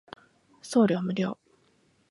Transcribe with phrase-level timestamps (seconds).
[0.63, 1.37] 送料無料